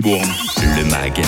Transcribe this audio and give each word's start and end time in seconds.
Fribourg. 0.00 0.47
Le 0.60 0.84
MAG, 0.84 1.22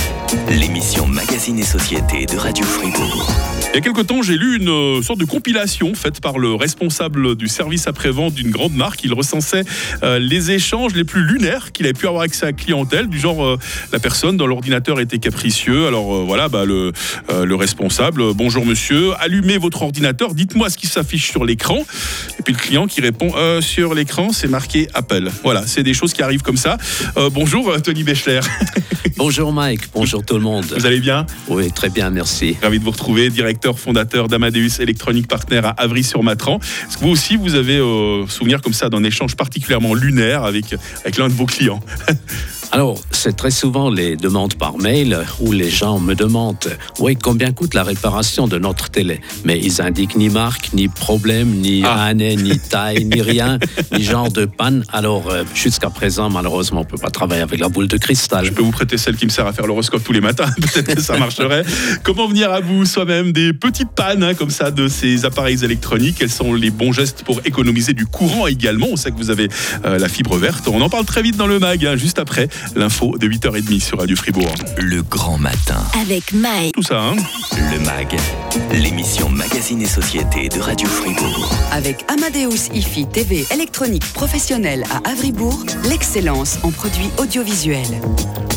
l'émission 0.50 1.06
Magazine 1.06 1.58
et 1.58 1.64
Société 1.64 2.26
de 2.26 2.36
Radio 2.36 2.64
Fribourg. 2.64 3.30
Il 3.72 3.76
y 3.76 3.78
a 3.78 3.80
quelque 3.80 4.00
temps, 4.00 4.20
j'ai 4.20 4.36
lu 4.36 4.56
une 4.56 4.68
euh, 4.68 5.02
sorte 5.02 5.20
de 5.20 5.24
compilation 5.24 5.94
faite 5.94 6.20
par 6.20 6.40
le 6.40 6.54
responsable 6.54 7.36
du 7.36 7.46
service 7.46 7.86
après-vente 7.86 8.34
d'une 8.34 8.50
grande 8.50 8.74
marque. 8.74 9.04
Il 9.04 9.14
recensait 9.14 9.62
euh, 10.02 10.18
les 10.18 10.50
échanges 10.50 10.94
les 10.94 11.04
plus 11.04 11.22
lunaires 11.22 11.70
qu'il 11.70 11.86
avait 11.86 11.92
pu 11.92 12.08
avoir 12.08 12.22
avec 12.22 12.34
sa 12.34 12.52
clientèle, 12.52 13.06
du 13.06 13.20
genre 13.20 13.44
euh, 13.44 13.58
la 13.92 14.00
personne 14.00 14.36
dans 14.36 14.48
l'ordinateur 14.48 14.98
était 14.98 15.18
capricieux. 15.18 15.86
Alors 15.86 16.24
voilà, 16.26 16.48
bah, 16.48 16.64
le, 16.64 16.92
le 17.28 17.54
responsable, 17.54 18.34
bonjour 18.34 18.66
monsieur, 18.66 19.12
allumez 19.20 19.58
votre 19.58 19.82
ordinateur, 19.82 20.34
dites-moi 20.34 20.68
ce 20.68 20.76
qui 20.76 20.88
s'affiche 20.88 21.30
sur 21.30 21.44
l'écran. 21.44 21.78
Et 22.40 22.42
puis 22.42 22.54
le 22.54 22.58
client 22.58 22.88
qui 22.88 23.00
répond, 23.00 23.32
sur 23.60 23.94
l'écran, 23.94 24.32
c'est 24.32 24.48
marqué 24.48 24.88
Apple. 24.94 25.30
Voilà, 25.44 25.64
c'est 25.66 25.84
des 25.84 25.94
choses 25.94 26.12
qui 26.12 26.22
arrivent 26.22 26.42
comme 26.42 26.56
ça. 26.56 26.76
bonjour 27.32 27.80
Tony 27.82 28.02
Bechler. 28.02 28.40
bonjour 29.20 29.52
Mike, 29.52 29.82
bonjour 29.92 30.24
tout 30.24 30.36
le 30.36 30.40
monde. 30.40 30.64
Vous 30.64 30.86
allez 30.86 30.98
bien? 30.98 31.26
Oui, 31.48 31.70
très 31.70 31.90
bien, 31.90 32.08
merci. 32.08 32.56
Ravi 32.62 32.78
de 32.78 32.84
vous 32.84 32.90
retrouver, 32.90 33.28
direct 33.28 33.70
fondateur 33.76 34.28
d'Amadeus 34.28 34.80
Electronic 34.80 35.28
Partner 35.28 35.60
à 35.62 35.74
Avry-sur-Matran. 35.76 36.58
Est-ce 36.88 36.96
que 36.96 37.04
vous 37.04 37.10
aussi, 37.10 37.36
vous 37.36 37.54
avez 37.54 37.76
euh, 37.76 38.26
souvenir 38.28 38.62
comme 38.62 38.72
ça 38.72 38.88
d'un 38.88 39.04
échange 39.04 39.36
particulièrement 39.36 39.92
lunaire 39.92 40.44
avec, 40.44 40.74
avec 41.00 41.18
l'un 41.18 41.28
de 41.28 41.34
vos 41.34 41.44
clients? 41.44 41.80
Alors, 42.72 43.00
c'est 43.10 43.34
très 43.34 43.50
souvent 43.50 43.90
les 43.90 44.16
demandes 44.16 44.54
par 44.54 44.78
mail 44.78 45.18
où 45.40 45.50
les 45.50 45.70
gens 45.70 45.98
me 45.98 46.14
demandent 46.14 46.78
Oui, 47.00 47.16
combien 47.20 47.50
coûte 47.52 47.74
la 47.74 47.82
réparation 47.82 48.46
de 48.46 48.58
notre 48.58 48.90
télé? 48.90 49.20
Mais 49.44 49.58
ils 49.58 49.82
indiquent 49.82 50.14
ni 50.14 50.28
marque, 50.28 50.72
ni 50.72 50.86
problème, 50.86 51.48
ni 51.48 51.82
ah. 51.84 52.04
année, 52.04 52.36
ni 52.36 52.58
taille, 52.70 53.06
ni 53.06 53.22
rien, 53.22 53.58
ni 53.92 54.04
genre 54.04 54.30
de 54.30 54.44
panne. 54.44 54.84
Alors, 54.92 55.30
euh, 55.30 55.42
jusqu'à 55.52 55.90
présent, 55.90 56.30
malheureusement, 56.30 56.82
on 56.82 56.84
ne 56.84 56.88
peut 56.88 56.96
pas 56.96 57.10
travailler 57.10 57.42
avec 57.42 57.58
la 57.58 57.68
boule 57.68 57.88
de 57.88 57.96
cristal. 57.96 58.44
Je 58.44 58.52
peux 58.52 58.62
vous 58.62 58.70
prêter 58.70 58.98
celle 58.98 59.16
qui 59.16 59.24
me 59.24 59.30
sert 59.30 59.48
à 59.48 59.52
faire 59.52 59.66
l'horoscope 59.66 60.04
tous 60.04 60.12
les 60.12 60.20
matins. 60.20 60.48
Peut-être 60.60 60.94
que 60.94 61.00
ça 61.00 61.18
marcherait. 61.18 61.64
Comment 62.04 62.28
venir 62.28 62.52
à 62.52 62.60
vous 62.60 62.84
soi-même 62.84 63.32
des 63.32 63.52
petites 63.52 63.90
pannes 63.90 64.22
hein, 64.22 64.34
comme 64.34 64.50
ça 64.50 64.70
de 64.70 64.86
ces 64.86 65.24
appareils 65.24 65.64
électroniques? 65.64 66.18
Quels 66.20 66.30
sont 66.30 66.54
les 66.54 66.70
bons 66.70 66.92
gestes 66.92 67.24
pour 67.24 67.40
économiser 67.44 67.94
du 67.94 68.06
courant 68.06 68.46
également? 68.46 68.86
On 68.92 68.96
sait 68.96 69.10
que 69.10 69.16
vous 69.16 69.30
avez 69.30 69.48
euh, 69.84 69.98
la 69.98 70.08
fibre 70.08 70.36
verte. 70.36 70.68
On 70.68 70.80
en 70.80 70.88
parle 70.88 71.04
très 71.04 71.22
vite 71.22 71.36
dans 71.36 71.48
le 71.48 71.58
mag, 71.58 71.84
hein, 71.84 71.96
juste 71.96 72.20
après 72.20 72.48
l'info 72.74 73.16
de 73.18 73.28
8h30 73.28 73.80
sur 73.80 73.98
Radio 73.98 74.16
Fribourg. 74.16 74.54
Le 74.78 75.02
grand 75.02 75.38
matin. 75.38 75.82
Avec 76.00 76.32
Mike. 76.32 76.74
Tout 76.74 76.82
ça, 76.82 77.00
hein 77.00 77.16
Le 77.52 77.78
MAG, 77.84 78.16
l'émission 78.72 79.28
Magazine 79.28 79.82
et 79.82 79.86
Société 79.86 80.48
de 80.48 80.60
Radio 80.60 80.88
Fribourg. 80.88 81.50
Avec 81.72 82.04
Amadeus 82.08 82.70
IFI 82.74 83.06
TV 83.06 83.44
électronique 83.52 84.04
professionnelle 84.12 84.84
à 84.90 85.10
Avribourg, 85.10 85.64
l'excellence 85.88 86.58
en 86.62 86.70
produits 86.70 87.10
audiovisuels. 87.18 88.00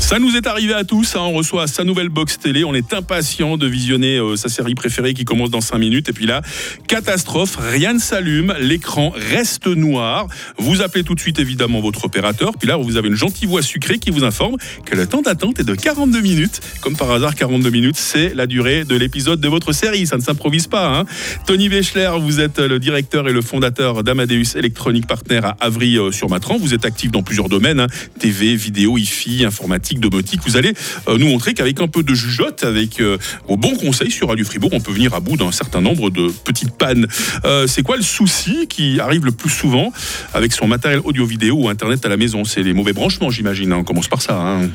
Ça 0.04 0.20
nous 0.20 0.36
est 0.36 0.48
arrivé 0.48 0.74
à 0.74 0.84
tous, 0.84 1.16
hein. 1.16 1.22
on 1.22 1.31
reçoit 1.31 1.66
sa 1.66 1.86
nouvelle 1.86 2.09
box 2.09 2.38
télé, 2.38 2.66
on 2.66 2.74
est 2.74 2.94
impatient 2.94 3.56
de 3.56 3.66
visionner 3.66 4.18
euh, 4.18 4.36
sa 4.36 4.50
série 4.50 4.76
préférée 4.76 5.14
qui 5.14 5.24
commence 5.24 5.50
dans 5.50 5.62
5 5.62 5.78
minutes. 5.78 6.09
Et 6.09 6.14
puis 6.14 6.26
là, 6.26 6.42
catastrophe, 6.88 7.58
rien 7.58 7.94
ne 7.94 8.00
s'allume, 8.00 8.54
l'écran 8.59 9.14
reste 9.16 9.66
noir. 9.66 10.28
Vous 10.58 10.81
appelez 10.81 11.06
tout 11.06 11.16
de 11.16 11.22
suite 11.22 11.40
évidemment 11.40 11.80
votre 11.80 12.04
opérateur, 12.04 12.52
puis 12.59 12.68
là 12.68 12.76
vous 12.76 12.98
avez 12.98 13.08
une 13.08 13.16
gentille 13.16 13.48
voix 13.48 13.62
sucrée 13.62 13.93
qui 14.00 14.12
vous 14.12 14.24
informe 14.24 14.58
que 14.86 14.96
le 14.96 15.08
temps 15.08 15.22
d'attente 15.22 15.60
est 15.60 15.64
de 15.64 15.76
42 15.76 16.22
minutes. 16.22 16.62
Comme 16.82 16.96
par 16.96 17.12
hasard, 17.12 17.36
42 17.36 17.70
minutes, 17.70 17.98
c'est 17.98 18.34
la 18.34 18.48
durée 18.48 18.84
de 18.84 18.96
l'épisode 18.96 19.40
de 19.40 19.48
votre 19.48 19.74
série, 19.74 20.08
ça 20.08 20.18
ne 20.18 20.22
s'improvise 20.22 20.68
pas. 20.68 20.88
Hein. 20.88 21.06
Tony 21.46 21.70
Wechler, 21.70 22.12
vous 22.20 22.40
êtes 22.40 22.60
le 22.60 22.80
directeur 22.80 23.28
et 23.28 23.34
le 23.34 23.42
fondateur 23.42 24.04
d'Amadeus 24.04 24.56
Electronic 24.56 25.08
Partner 25.08 25.42
à 25.44 25.58
Avry-sur-Matran. 25.60 26.58
Vous 26.58 26.74
êtes 26.74 26.86
actif 26.86 27.12
dans 27.12 27.24
plusieurs 27.24 27.50
domaines, 27.50 27.80
hein. 27.80 27.88
TV, 28.20 28.56
vidéo, 28.56 28.98
IFI, 28.98 29.46
informatique 29.46 30.00
domotique. 30.00 30.42
Vous 30.46 30.58
allez 30.58 30.74
euh, 31.08 31.18
nous 31.18 31.28
montrer 31.28 31.54
qu'avec 31.54 31.80
un 31.82 31.88
peu 31.88 32.04
de 32.04 32.14
jugeote, 32.14 32.64
avec 32.64 33.00
euh, 33.00 33.18
vos 33.48 33.58
bons 33.58 33.76
conseils 33.76 34.12
sur 34.12 34.30
Radio 34.30 34.46
Fribourg, 34.46 34.72
on 34.74 34.80
peut 34.80 34.92
venir 34.92 35.14
à 35.14 35.20
bout 35.20 35.38
d'un 35.38 35.52
certain 35.52 35.82
nombre 35.82 36.10
de 36.10 36.30
petites 36.44 36.72
pannes. 36.78 37.08
Euh, 37.46 37.68
c'est 37.68 37.84
quoi 37.84 37.98
le 37.98 38.03
souci 38.03 38.68
qui 38.68 39.00
arrive 39.00 39.26
le 39.26 39.32
plus 39.32 39.50
souvent 39.50 39.92
avec 40.34 40.53
son 40.53 40.68
matériel 40.68 41.02
audio-vidéo 41.03 41.56
ou 41.56 41.70
Internet 41.70 42.06
à 42.06 42.09
la 42.09 42.18
maison? 42.18 42.44
C'est 42.44 42.64
les 42.64 42.74
mauvais 42.74 42.94
branchements, 42.94 43.30
j'imagine. 43.30 43.72
Hein. 43.72 43.83
On 43.84 43.86
commence 43.86 44.08
par 44.08 44.22
ça. 44.22 44.40
Hein. 44.40 44.70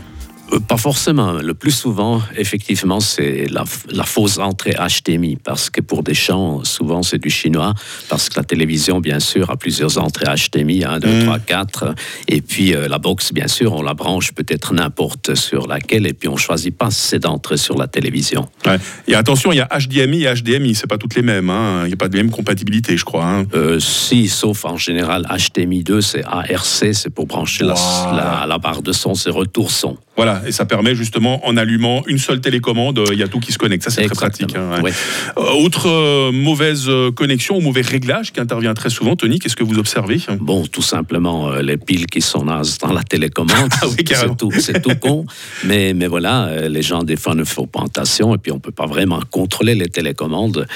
Euh, 0.53 0.61
pas 0.61 0.77
forcément. 0.77 1.33
Le 1.33 1.55
plus 1.55 1.73
souvent, 1.73 2.23
effectivement, 2.37 3.01
c'est 3.01 3.47
la, 3.51 3.65
fausse 4.05 4.39
entrée 4.39 4.73
HDMI, 4.73 5.37
parce 5.37 5.71
que 5.71 5.81
pour 5.81 6.03
des 6.03 6.15
champs, 6.15 6.65
souvent 6.65 7.03
c'est 7.03 7.19
du 7.19 7.31
chinois, 7.31 7.75
parce 8.09 8.29
que 8.29 8.39
la 8.39 8.45
télévision, 8.45 9.01
bien 9.01 9.21
sûr, 9.21 9.51
a 9.51 9.57
plusieurs 9.57 9.99
entrées 9.99 10.27
HDMI, 10.27 10.85
1, 10.85 11.01
2, 11.01 11.25
3, 11.25 11.39
4, 11.41 11.95
et 12.29 12.41
puis 12.41 12.75
euh, 12.75 12.89
la 12.89 12.99
box, 12.99 13.33
bien 13.33 13.49
sûr, 13.49 13.75
on 13.75 13.83
la 13.83 13.95
branche 13.95 14.33
peut-être 14.33 14.73
n'importe 14.73 15.35
sur 15.35 15.67
laquelle, 15.67 16.07
et 16.07 16.15
puis 16.15 16.29
on 16.29 16.37
choisit 16.37 16.77
pas 16.77 16.91
c'est 16.91 17.19
d'entrer 17.19 17.57
sur 17.57 17.77
la 17.77 17.87
télévision. 17.87 18.49
Et 19.07 19.15
attention, 19.15 19.53
il 19.53 19.57
y 19.57 19.61
a 19.61 19.69
HDMI 19.69 20.25
et 20.25 20.35
HDMI, 20.35 20.75
c'est 20.75 20.87
pas 20.87 20.99
toutes 20.99 21.15
les 21.15 21.23
mêmes, 21.23 21.51
hein. 21.51 21.83
il 21.85 21.89
n'y 21.89 21.95
a 21.95 21.97
pas 21.97 22.09
de 22.09 22.17
même 22.17 22.31
compatibilité, 22.31 22.97
je 22.97 23.05
crois. 23.05 23.25
Hein. 23.25 23.45
Euh, 23.55 23.79
si, 23.81 24.29
sauf 24.29 24.65
en 24.65 24.77
général, 24.77 25.27
HDMI 25.29 25.85
2, 25.85 26.01
c'est 26.01 26.25
ARC, 26.25 26.95
c'est 26.95 27.11
pour 27.11 27.27
brancher 27.27 27.65
la, 27.65 28.47
la 28.49 28.59
barre 28.59 28.83
de 28.83 28.93
son, 28.93 29.15
c'est 29.15 29.31
retour 29.31 29.71
son. 29.71 29.99
Voilà, 30.19 30.38
et 30.47 30.53
ça 30.53 30.65
permet 30.65 30.95
justement, 30.95 31.47
en 31.47 31.57
allumant 31.57 32.03
une 32.07 32.19
seule 32.19 32.41
télécommande, 32.41 33.01
il 33.13 33.19
y 33.19 33.23
a 33.23 33.29
tout 33.29 33.41
qui 33.41 33.53
se 33.53 33.59
connecte. 33.59 33.85
Ça, 33.85 33.91
c'est 33.91 34.07
très 34.07 34.15
pratique. 34.15 34.55
Hein, 34.57 34.83
euh, 35.37 35.43
autre 35.65 35.89
euh, 35.89 36.33
mauvaise 36.33 36.85
euh, 36.89 37.11
connexion 37.11 37.57
ou 37.57 37.61
mauvais 37.61 37.81
réglage 37.81 38.33
qui 38.33 38.41
intervient 38.41 38.75
très 38.75 38.91
souvent, 38.91 39.17
Tony, 39.17 39.39
qu'est-ce 39.39 39.57
que 39.57 39.65
vous 39.65 39.79
observez? 39.79 40.19
Bon, 40.41 40.67
tout 40.67 40.83
simplement, 40.83 41.51
les 41.57 41.77
piles 41.77 42.07
qui 42.07 42.21
sont 42.21 42.45
dans 42.45 42.93
la 42.93 43.03
télécommande. 43.03 43.49
Ah 43.81 43.87
c'est 44.61 44.83
tout, 44.83 44.91
tout, 44.91 44.97
con. 45.01 45.25
Mais, 45.65 45.93
mais 45.95 46.07
voilà, 46.07 46.69
les 46.69 46.83
gens, 46.83 47.03
des 47.03 47.17
fois, 47.17 47.35
ne 47.35 47.45
font 47.45 47.67
pas 47.67 47.83
attention 47.85 48.35
et 48.35 48.39
puis 48.39 48.53
on 48.53 48.57
ne 48.57 48.61
peut 48.61 48.73
pas 48.73 48.87
vraiment 48.87 49.21
contrôler 49.31 49.75
les 49.75 49.89
télécommandes. 49.89 50.67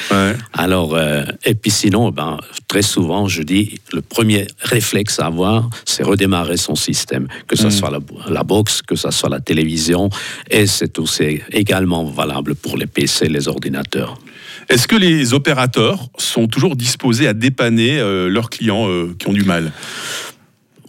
Alors, 0.53 0.99
et 1.45 1.55
puis 1.55 1.71
sinon, 1.71 2.11
ben, 2.11 2.39
très 2.69 2.83
souvent, 2.83 3.29
je 3.29 3.43
dis, 3.43 3.81
le 3.93 4.03
premier 4.03 4.47
réflexe 4.61 5.19
à 5.19 5.27
avoir, 5.27 5.69
c'est 5.85 6.03
redémarrer 6.03 6.57
son 6.57 6.75
système, 6.75 7.27
que 7.47 7.57
ce 7.57 7.67
mm. 7.67 7.71
soit 7.71 7.91
la, 7.91 7.99
la 8.29 8.43
box, 8.45 8.83
que 8.83 8.97
ce 8.97 9.11
soit 9.11 9.31
la 9.31 9.41
télévision, 9.53 10.09
et 10.51 10.67
c'est 10.67 10.99
aussi 10.99 11.41
également 11.53 12.05
valable 12.05 12.55
pour 12.55 12.79
les 12.81 12.87
PC, 12.87 13.29
les 13.29 13.49
ordinateurs. 13.49 14.13
Est-ce 14.71 14.87
que 14.89 14.97
les 14.97 15.35
opérateurs 15.35 15.99
sont 16.17 16.47
toujours 16.47 16.75
disposés 16.77 17.27
à 17.29 17.35
dépanner 17.35 17.99
euh, 17.99 18.29
leurs 18.29 18.49
clients 18.49 18.89
euh, 18.89 19.15
qui 19.19 19.29
ont 19.29 19.33
du 19.33 19.45
mal? 19.45 19.73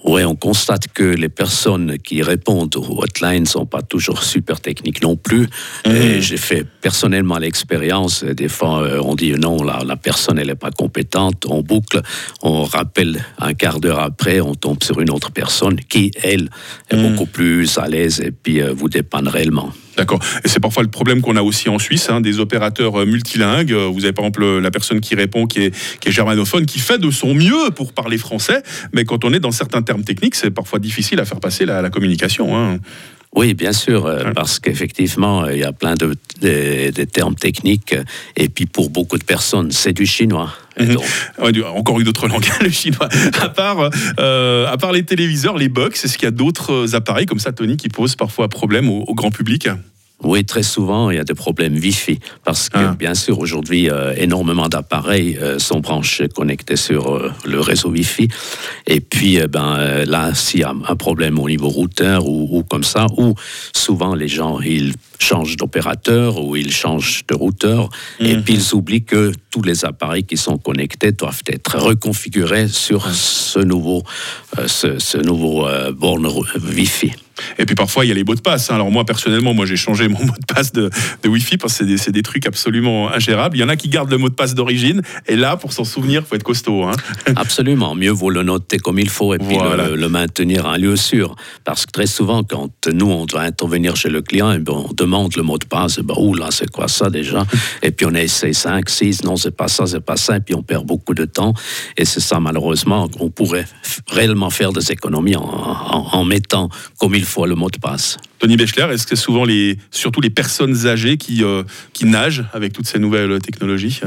Oui, 0.04 0.24
on 0.26 0.36
constate 0.36 0.88
que 0.94 1.04
les 1.04 1.30
personnes 1.30 1.98
qui 1.98 2.22
répondent 2.22 2.76
aux 2.76 3.02
hotlines 3.02 3.46
sont 3.46 3.66
pas 3.66 3.82
toujours 3.82 4.22
super 4.24 4.60
techniques 4.60 5.02
non 5.02 5.16
plus. 5.16 5.48
Mmh. 5.86 6.20
j'ai 6.20 6.38
fait 6.38 6.66
personnellement 6.82 7.38
l'expérience. 7.38 8.24
Des 8.24 8.50
fois, 8.50 8.84
euh, 8.84 9.02
on 9.02 9.16
dit 9.16 9.32
non, 9.32 9.64
la, 9.64 9.84
la 9.86 9.96
personne 9.96 10.40
elle 10.40 10.50
est 10.50 10.56
pas 10.56 10.72
compétente. 10.72 11.46
On 11.48 11.62
boucle, 11.62 12.02
on 12.42 12.64
rappelle 12.64 13.24
un 13.40 13.54
quart 13.54 13.80
d'heure 13.80 14.00
après, 14.00 14.42
on 14.42 14.56
tombe 14.56 14.84
sur 14.84 15.00
une 15.00 15.10
autre 15.10 15.32
personne 15.32 15.78
qui 15.78 16.12
elle 16.22 16.50
est 16.90 16.98
mmh. 16.98 17.10
beaucoup 17.10 17.26
plus 17.26 17.78
à 17.78 17.88
l'aise 17.88 18.20
et 18.20 18.32
puis 18.32 18.62
euh, 18.62 18.74
vous 18.74 18.90
dépanne 18.90 19.28
réellement. 19.28 19.72
D'accord. 19.98 20.20
Et 20.44 20.48
c'est 20.48 20.60
parfois 20.60 20.84
le 20.84 20.90
problème 20.90 21.22
qu'on 21.22 21.36
a 21.36 21.42
aussi 21.42 21.70
en 21.70 21.78
Suisse, 21.78 22.10
hein, 22.10 22.22
des 22.22 22.40
opérateurs 22.40 23.02
euh, 23.02 23.06
multilingues. 23.06 23.72
Euh, 23.72 23.88
vous 23.88 24.06
avez 24.06 24.14
par 24.14 24.26
exemple 24.26 24.60
la 24.60 24.72
personne 24.72 25.02
qui 25.02 25.16
répond, 25.16 25.46
qui 25.46 25.64
est, 25.64 26.00
qui 26.00 26.10
est 26.10 26.12
germanophone, 26.12 26.66
qui 26.66 26.80
fait 26.80 26.98
de 26.98 27.12
son 27.12 27.34
mieux 27.34 27.70
pour 27.76 27.94
parler 27.94 28.18
français, 28.18 28.64
mais 28.94 29.06
quand 29.06 29.24
on 29.24 29.34
est 29.34 29.40
dans 29.40 29.52
certains 29.52 29.82
termes 29.82 30.04
techniques, 30.04 30.36
c'est 30.36 30.52
parfois 30.52 30.80
difficile 30.80 31.20
à 31.20 31.26
faire 31.26 31.40
passer 31.40 31.66
la, 31.66 31.90
communication. 31.90 32.58
Hein. 32.58 32.80
Oui, 33.36 33.54
bien 33.54 33.74
sûr, 33.74 34.06
euh, 34.06 34.32
parce 34.36 34.60
qu'effectivement, 34.60 35.48
il 35.48 35.58
y 35.58 35.64
a 35.64 35.72
plein 35.72 35.96
de, 35.96 36.14
termes 37.06 37.36
techniques, 37.36 37.96
et 38.36 38.50
puis 38.50 38.66
pour 38.66 38.90
beaucoup 38.90 39.18
de 39.18 39.24
personnes, 39.24 39.72
c'est 39.72 39.94
du 39.94 40.06
chinois. 40.06 40.54
Mhm. 40.80 40.98
Encore 41.76 42.00
une 42.00 42.08
autre 42.08 42.28
langue, 42.28 42.46
le 42.62 42.70
chinois. 42.70 43.10
À 43.42 43.50
part, 43.50 43.90
à 44.18 44.78
part 44.78 44.92
les 44.92 45.04
téléviseurs, 45.04 45.58
les 45.58 45.70
box, 45.70 46.06
est-ce 46.06 46.18
qu'il 46.18 46.26
y 46.26 46.28
a 46.28 46.32
d'autres 46.32 46.96
appareils 46.96 47.26
comme 47.26 47.40
ça, 47.40 47.52
Tony, 47.52 47.78
qui 47.78 47.90
posent 47.90 48.16
parfois 48.16 48.50
problème 48.50 48.90
au 48.90 49.14
grand 49.14 49.32
public? 49.32 49.68
Oui, 50.24 50.46
très 50.46 50.64
souvent, 50.64 51.10
il 51.10 51.18
y 51.18 51.20
a 51.20 51.24
des 51.24 51.34
problèmes 51.34 51.76
Wi-Fi. 51.76 52.20
Parce 52.46 52.70
que, 52.70 52.78
ah. 52.78 52.96
bien 52.98 53.14
sûr, 53.14 53.40
aujourd'hui, 53.40 53.90
euh, 53.90 54.14
énormément 54.16 54.70
d'appareils 54.70 55.38
euh, 55.38 55.60
sont 55.60 55.82
branchés, 55.82 56.30
connectés 56.30 56.78
sur 56.78 57.14
euh, 57.14 57.32
le 57.46 57.60
réseau 57.60 57.90
Wi-Fi. 57.90 58.30
Et 58.88 59.02
puis, 59.02 59.40
ben, 59.48 60.06
là, 60.06 60.34
s'il 60.34 60.62
y 60.62 60.64
a 60.64 60.70
un 60.88 60.96
problème 60.96 61.40
au 61.40 61.50
niveau 61.50 61.68
routeur 61.68 62.26
ou, 62.26 62.64
comme 62.64 62.84
ça, 62.84 63.08
ou 63.18 63.36
souvent 63.76 64.16
les 64.16 64.30
gens, 64.30 64.62
ils 64.62 64.94
changent 65.20 65.58
d'opérateur 65.58 66.42
ou 66.42 66.56
ils 66.56 66.72
changent 66.72 67.26
de 67.28 67.36
routeur. 67.36 67.90
Et 68.20 68.36
mhm. 68.36 68.44
puis, 68.44 68.54
ils 68.54 68.74
oublient 68.74 69.04
que 69.04 69.34
tous 69.52 69.62
les 69.62 69.84
appareils 69.84 70.24
qui 70.24 70.38
sont 70.38 70.58
connectés 70.58 71.12
doivent 71.12 71.44
être 71.48 71.78
reconfigurés 71.78 72.70
sur 72.70 73.10
ce 73.10 73.60
nouveau, 73.60 74.04
ce, 74.68 75.00
ce 75.00 75.18
nouveau 75.18 75.68
borne 75.94 76.28
Wi-Fi. 76.28 77.12
Et 77.58 77.66
puis 77.66 77.76
parfois, 77.76 78.06
il 78.06 78.10
y 78.10 78.12
a 78.12 78.16
les 78.16 78.24
mots 78.24 78.36
de 78.36 78.42
passe. 78.42 78.70
Hein. 78.70 78.76
Alors 78.76 78.92
moi, 78.92 79.06
personnellement, 79.06 79.54
moi 79.54 79.66
j'ai 79.66 79.76
changé 79.76 80.08
mon 80.10 80.20
mot 80.20 80.34
de 80.34 80.54
passe 80.54 80.72
de, 80.72 80.90
Wi-Fi 81.26 81.58
parce 81.58 81.78
que 81.78 81.98
c'est 81.98 82.12
des, 82.12 82.12
des, 82.12 82.24
trucs 82.24 82.46
absolument 82.46 83.12
ingérables. 83.12 83.58
Il 83.58 83.60
y 83.62 83.64
en 83.64 83.70
a 83.70 83.76
qui 83.76 83.90
gardent 83.90 84.12
le 84.12 84.18
mot 84.18 84.30
de 84.30 84.36
passe 84.36 84.56
d'origine. 84.56 85.02
Et 85.28 85.36
là, 85.36 85.58
pour 85.58 85.74
s'en 85.74 85.84
souvenir, 85.84 86.22
il 86.22 86.28
faut 86.28 86.36
être 86.36 86.44
costaud. 86.44 86.84
Hein. 86.84 86.94
Absolument. 87.36 87.96
Mieux 87.96 88.12
vaut 88.12 88.30
le 88.30 88.44
noter 88.44 88.78
comme 88.78 89.00
il 89.00 89.10
faut 89.10 89.34
et 89.34 89.38
puis 89.38 89.58
le, 89.58 90.08
maintenir 90.10 90.66
à 90.66 90.74
un 90.74 90.78
lieu 90.78 90.96
sûr. 90.96 91.36
Parce 91.64 91.86
que 91.86 91.92
très 91.92 92.08
souvent, 92.08 92.44
quand 92.44 92.88
nous, 92.88 93.10
on 93.10 93.26
doit 93.26 93.42
intervenir 93.42 93.96
chez 93.96 94.10
le 94.10 94.22
client, 94.22 94.52
et 94.52 94.60
ben, 94.60 94.74
on 94.74 94.94
demande 94.94 95.36
le 95.36 95.44
mot 95.44 95.58
de 95.58 95.66
passe. 95.66 95.98
Et 95.98 96.04
ben, 96.04 96.16
là, 96.38 96.50
c'est 96.52 96.70
quoi 96.70 96.88
ça 96.88 97.10
déjà? 97.10 97.46
Et 97.82 97.92
puis 97.92 98.06
on 98.06 98.14
essaie 98.14 98.54
5, 98.54 98.90
6, 98.90 99.24
non, 99.24 99.36
c'est 99.36 99.56
pas 99.56 99.68
ça, 99.68 99.86
c'est 99.86 100.04
pas 100.04 100.18
ça. 100.18 100.38
Et 100.38 100.40
puis 100.40 100.56
on 100.56 100.64
perd 100.64 100.86
beaucoup 100.86 101.14
de 101.14 101.26
temps. 101.26 101.54
Et 101.98 102.06
c'est 102.06 102.20
ça, 102.20 102.40
malheureusement, 102.40 103.08
qu'on 103.08 103.30
pourrait 103.30 103.66
réellement 104.08 104.50
faire 104.50 104.72
des 104.72 104.92
économies 104.92 105.36
en, 105.36 105.44
en 105.44 106.24
mettant 106.26 106.70
comme 107.00 107.16
il 107.16 107.23
faut 107.26 107.46
le 107.46 107.56
mot 107.56 107.70
de. 107.70 108.18
Tony 108.44 108.58
Bechler, 108.58 108.88
est-ce 108.92 109.08
que 109.08 109.16
souvent 109.16 109.46
les, 109.46 109.78
surtout 109.90 110.20
les 110.20 110.30
personnes 110.30 110.86
âgées 110.86 111.16
qui, 111.16 111.46
euh, 111.46 111.64
qui 111.94 112.04
nagent 112.04 112.44
avec 112.52 112.74
toutes 112.74 112.88
ces 112.88 113.00
nouvelles 113.00 113.40
technologies? 113.40 114.02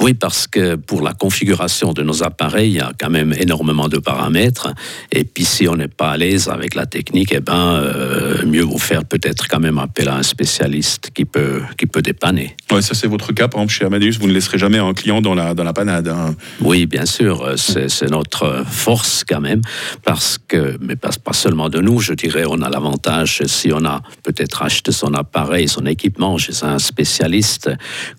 Oui, 0.00 0.14
parce 0.14 0.48
que 0.48 0.74
pour 0.74 1.00
la 1.00 1.12
configuration 1.12 1.92
de 1.92 2.02
nos 2.02 2.24
appareils, 2.24 2.70
il 2.70 2.76
y 2.78 2.80
a 2.80 2.90
quand 2.98 3.08
même 3.08 3.32
énormément 3.38 3.88
de 3.88 3.98
paramètres. 3.98 4.74
Et 5.12 5.22
puis 5.22 5.44
si 5.44 5.68
on 5.68 5.76
n'est 5.76 5.86
pas 5.86 6.10
à 6.10 6.16
l'aise 6.16 6.48
avec 6.48 6.74
la 6.74 6.86
technique, 6.86 7.32
eh 7.32 7.38
ben, 7.38 7.74
euh, 7.76 8.44
mieux 8.44 8.64
vaut 8.64 8.78
faire 8.78 9.04
peut-être 9.04 9.46
quand 9.46 9.60
même 9.60 9.78
appel 9.78 10.08
à 10.08 10.16
un 10.16 10.24
spécialiste 10.24 11.10
qui 11.14 11.24
peut, 11.24 11.62
qui 11.78 11.86
peut 11.86 12.02
dépanner. 12.02 12.56
Oui, 12.72 12.82
ça 12.82 12.94
c'est 12.94 13.06
votre 13.06 13.32
cas. 13.32 13.46
Par 13.46 13.60
exemple, 13.60 13.74
chez 13.74 13.84
Amadeus, 13.84 14.18
vous 14.18 14.26
ne 14.26 14.32
laisserez 14.32 14.58
jamais 14.58 14.78
un 14.78 14.92
client 14.92 15.22
dans 15.22 15.34
la, 15.34 15.54
dans 15.54 15.62
la 15.62 15.72
panade. 15.72 16.08
Hein. 16.08 16.34
Oui, 16.60 16.86
bien 16.86 17.06
sûr. 17.06 17.54
C'est 17.56 18.10
notre 18.10 18.64
force 18.68 19.22
quand 19.22 19.40
même. 19.40 19.60
Parce 20.02 20.36
que, 20.48 20.76
mais 20.80 20.96
pas, 20.96 21.10
pas 21.22 21.32
seulement 21.32 21.68
de 21.68 21.78
nous, 21.78 22.00
je 22.00 22.14
dirais, 22.14 22.42
on 22.48 22.60
a 22.60 22.68
l'avantage 22.68 23.42
si 23.52 23.72
on 23.72 23.84
a 23.84 24.02
peut-être 24.22 24.62
acheté 24.62 24.90
son 24.92 25.14
appareil, 25.14 25.68
son 25.68 25.86
équipement 25.86 26.38
chez 26.38 26.64
un 26.64 26.78
spécialiste, 26.78 27.70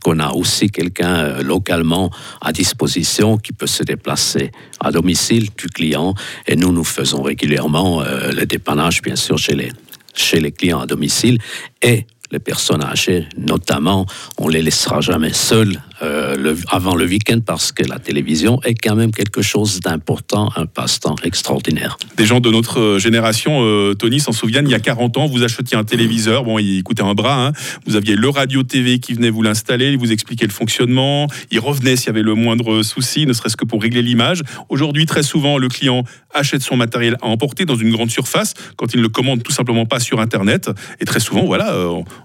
qu'on 0.03 0.19
a 0.19 0.31
aussi 0.31 0.69
quelqu'un 0.69 1.15
euh, 1.15 1.43
localement 1.43 2.11
à 2.41 2.51
disposition 2.51 3.37
qui 3.37 3.51
peut 3.51 3.67
se 3.67 3.83
déplacer 3.83 4.51
à 4.79 4.91
domicile 4.91 5.49
du 5.57 5.67
client. 5.67 6.13
Et 6.47 6.55
nous, 6.55 6.71
nous 6.71 6.83
faisons 6.83 7.21
régulièrement 7.21 8.01
euh, 8.01 8.31
le 8.31 8.45
dépannage, 8.45 9.01
bien 9.01 9.15
sûr, 9.15 9.37
chez 9.37 9.55
les, 9.55 9.71
chez 10.13 10.39
les 10.39 10.51
clients 10.51 10.81
à 10.81 10.85
domicile. 10.85 11.39
Et 11.81 12.05
les 12.31 12.39
personnes 12.39 12.83
âgées, 12.83 13.27
notamment, 13.37 14.05
on 14.37 14.47
les 14.47 14.61
laissera 14.61 15.01
jamais 15.01 15.33
seules 15.33 15.79
euh, 16.01 16.55
avant 16.69 16.95
le 16.95 17.05
week-end 17.05 17.39
parce 17.45 17.71
que 17.71 17.83
la 17.83 17.99
télévision 17.99 18.59
est 18.63 18.73
quand 18.73 18.95
même 18.95 19.11
quelque 19.11 19.43
chose 19.43 19.79
d'important, 19.79 20.49
un 20.55 20.65
passe-temps 20.65 21.15
extraordinaire. 21.23 21.97
Des 22.17 22.25
gens 22.25 22.39
de 22.39 22.49
notre 22.49 22.79
euh, 22.79 22.99
génération, 22.99 23.59
euh, 23.61 23.93
Tony 23.93 24.19
s'en 24.19 24.31
souviennent, 24.31 24.67
il 24.67 24.71
y 24.71 24.75
a 24.75 24.79
40 24.79 25.17
ans, 25.17 25.27
vous 25.27 25.43
achetiez 25.43 25.77
un 25.77 25.83
téléviseur, 25.83 26.45
bon, 26.45 26.57
il 26.57 26.81
coûtait 26.81 27.03
un 27.03 27.13
bras, 27.13 27.45
hein. 27.45 27.51
vous 27.85 27.95
aviez 27.95 28.15
le 28.15 28.27
radio-TV 28.27 28.99
qui 28.99 29.13
venait 29.13 29.29
vous 29.29 29.43
l'installer, 29.43 29.91
il 29.91 29.99
vous 29.99 30.11
expliquait 30.11 30.47
le 30.47 30.51
fonctionnement, 30.51 31.27
il 31.51 31.59
revenait 31.59 31.95
s'il 31.95 32.07
y 32.07 32.09
avait 32.09 32.23
le 32.23 32.33
moindre 32.33 32.81
souci, 32.81 33.27
ne 33.27 33.33
serait-ce 33.33 33.55
que 33.55 33.65
pour 33.65 33.81
régler 33.81 34.01
l'image. 34.01 34.41
Aujourd'hui, 34.69 35.05
très 35.05 35.23
souvent, 35.23 35.59
le 35.59 35.69
client 35.69 36.03
achète 36.33 36.63
son 36.63 36.75
matériel 36.75 37.17
à 37.21 37.27
emporter 37.27 37.65
dans 37.65 37.75
une 37.75 37.91
grande 37.91 38.09
surface 38.09 38.55
quand 38.77 38.93
il 38.93 38.97
ne 38.97 39.03
le 39.03 39.09
commande 39.09 39.43
tout 39.43 39.51
simplement 39.51 39.85
pas 39.85 39.99
sur 39.99 40.19
Internet. 40.19 40.71
Et 40.99 41.05
très 41.05 41.19
souvent, 41.19 41.45
voilà, 41.45 41.77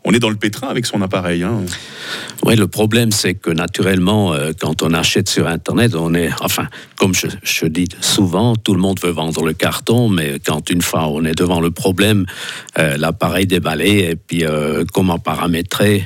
on 0.04 0.12
est 0.12 0.18
dans 0.18 0.30
le 0.30 0.36
pétrin 0.36 0.68
avec 0.68 0.86
son 0.86 1.02
appareil. 1.02 1.42
Hein. 1.42 1.60
Oui, 2.44 2.56
le 2.56 2.66
problème, 2.66 3.10
c'est 3.12 3.34
que 3.34 3.50
naturellement, 3.58 4.32
euh, 4.32 4.52
quand 4.58 4.82
on 4.82 4.94
achète 4.94 5.28
sur 5.28 5.46
Internet, 5.46 5.94
on 5.94 6.14
est, 6.14 6.30
enfin, 6.40 6.68
comme 6.96 7.12
je, 7.14 7.66
dis 7.66 7.88
souvent, 8.00 8.56
tout 8.56 8.72
le 8.72 8.80
monde 8.80 8.98
veut 9.02 9.10
vendre 9.10 9.44
le 9.44 9.52
carton, 9.52 10.08
mais 10.08 10.38
quand 10.44 10.70
une 10.70 10.80
fois 10.80 11.08
on 11.08 11.24
est 11.24 11.34
devant 11.34 11.60
le 11.60 11.70
problème, 11.70 12.24
euh, 12.78 12.96
l'appareil 12.96 13.46
déballé 13.46 14.08
et 14.10 14.16
puis 14.16 14.44
euh, 14.44 14.84
comment 14.94 15.18
paramétrer, 15.18 16.04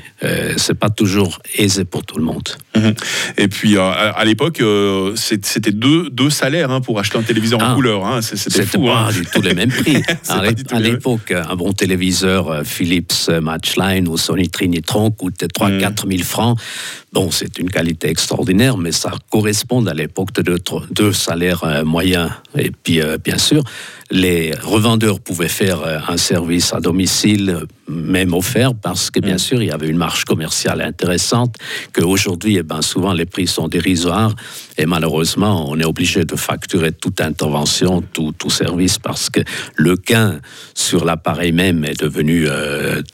c'est 0.56 0.78
pas 0.78 0.88
toujours 0.88 1.40
aisé 1.56 1.84
pour 1.84 2.04
tout 2.04 2.16
le 2.16 2.24
monde. 2.24 2.48
Mhm. 2.76 2.94
Et 3.38 3.48
puis 3.48 3.76
à, 3.76 4.24
l'époque, 4.24 4.62
c'était 5.16 5.72
deux, 5.72 6.08
deux 6.10 6.30
salaires 6.30 6.70
hein, 6.70 6.80
pour 6.80 6.98
acheter 7.00 7.18
un 7.18 7.22
téléviseur 7.22 7.60
en 7.60 7.72
ah, 7.72 7.74
couleur. 7.74 8.06
Hein. 8.06 8.22
C'était 8.22 8.64
fou. 8.64 8.86
pas 8.86 9.08
hein. 9.08 9.12
du 9.12 9.26
tout 9.26 9.42
les 9.42 9.52
mêmes 9.52 9.72
prix. 9.72 10.00
à 10.28 10.80
l'époque, 10.80 11.32
un 11.32 11.56
bon 11.56 11.72
téléviseur 11.72 12.62
Philips 12.64 13.28
Matchline 13.28 14.06
ou 14.08 14.16
Sony 14.16 14.48
Trinitron 14.48 15.10
coûtait 15.10 15.48
3-4 15.48 16.08
000 16.08 16.22
francs. 16.22 16.56
Bon, 17.12 17.30
c'est 17.30 17.58
une 17.58 17.68
qualité 17.68 18.08
extraordinaire, 18.08 18.78
mais 18.78 18.90
ça 18.90 19.12
correspond 19.30 19.84
à 19.86 19.92
l'époque 19.92 20.32
de 20.32 20.58
deux 20.90 21.12
salaires 21.12 21.62
euh, 21.62 21.84
moyens. 21.84 22.30
Et 22.56 22.70
puis, 22.70 23.02
euh, 23.02 23.18
bien 23.22 23.36
sûr, 23.36 23.62
les 24.12 24.54
revendeurs 24.54 25.20
pouvaient 25.20 25.48
faire 25.48 25.80
euh, 25.82 25.98
un 26.06 26.18
service 26.18 26.74
à 26.74 26.80
domicile, 26.80 27.60
même 27.88 28.34
offert, 28.34 28.74
parce 28.74 29.10
que 29.10 29.20
bien 29.20 29.36
mm. 29.36 29.38
sûr, 29.38 29.62
il 29.62 29.68
y 29.68 29.72
avait 29.72 29.88
une 29.88 29.96
marge 29.96 30.24
commerciale 30.24 30.82
intéressante, 30.82 31.56
qu'aujourd'hui, 31.94 32.56
eh 32.58 32.62
ben, 32.62 32.82
souvent, 32.82 33.14
les 33.14 33.24
prix 33.24 33.46
sont 33.46 33.68
dérisoires, 33.68 34.34
et 34.76 34.84
malheureusement, 34.84 35.68
on 35.68 35.80
est 35.80 35.84
obligé 35.84 36.24
de 36.24 36.36
facturer 36.36 36.92
toute 36.92 37.22
intervention, 37.22 38.02
tout, 38.12 38.32
tout 38.38 38.50
service, 38.50 38.98
parce 38.98 39.30
que 39.30 39.40
le 39.76 39.96
gain 39.96 40.40
sur 40.74 41.04
l'appareil 41.04 41.52
même 41.52 41.84
est 41.84 41.98
devenu 42.00 42.46